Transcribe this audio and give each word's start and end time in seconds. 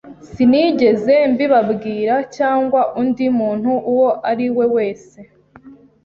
Sinigeze 0.31 1.13
mbibabwira 1.31 2.15
cyangwa 2.35 2.81
undi 3.01 3.25
muntu 3.39 3.71
uwo 3.91 4.09
ari 4.29 4.47
we 4.57 4.65
wese. 4.75 5.19